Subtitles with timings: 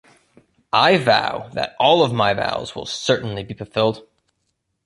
[0.73, 4.03] I vow that all of my vows will certainly be fulfilled.